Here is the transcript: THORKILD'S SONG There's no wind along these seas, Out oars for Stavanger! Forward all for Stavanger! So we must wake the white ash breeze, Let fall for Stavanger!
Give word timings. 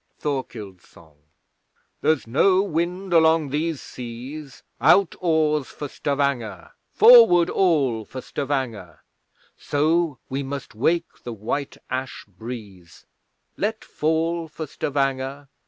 THORKILD'S 0.17 0.87
SONG 0.87 1.15
There's 2.01 2.25
no 2.25 2.63
wind 2.63 3.13
along 3.13 3.49
these 3.49 3.79
seas, 3.83 4.63
Out 4.81 5.13
oars 5.19 5.67
for 5.67 5.87
Stavanger! 5.87 6.71
Forward 6.89 7.51
all 7.51 8.03
for 8.03 8.19
Stavanger! 8.19 9.03
So 9.59 10.17
we 10.27 10.41
must 10.41 10.73
wake 10.73 11.21
the 11.23 11.33
white 11.33 11.77
ash 11.91 12.25
breeze, 12.27 13.05
Let 13.57 13.85
fall 13.85 14.47
for 14.47 14.65
Stavanger! 14.65 15.49